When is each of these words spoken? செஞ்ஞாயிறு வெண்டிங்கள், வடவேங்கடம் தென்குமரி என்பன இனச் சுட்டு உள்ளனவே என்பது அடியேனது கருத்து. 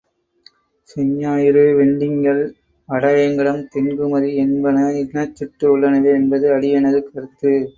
செஞ்ஞாயிறு 0.89 1.65
வெண்டிங்கள், 1.79 2.41
வடவேங்கடம் 2.89 3.61
தென்குமரி 3.73 4.31
என்பன 4.37 4.75
இனச் 5.03 5.35
சுட்டு 5.35 5.67
உள்ளனவே 5.73 6.13
என்பது 6.13 6.47
அடியேனது 6.57 7.01
கருத்து. 7.05 7.53